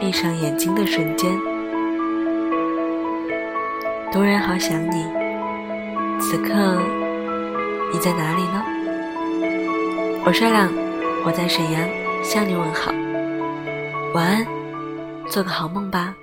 [0.00, 1.30] 闭上眼睛的瞬间。
[4.12, 5.04] 突然好想你，
[6.20, 6.54] 此刻
[7.92, 8.62] 你在哪里呢？
[10.24, 10.68] 我善良，
[11.24, 11.82] 我在沈阳
[12.22, 12.92] 向你问好，
[14.14, 14.46] 晚安。
[15.26, 16.14] 做个好梦吧。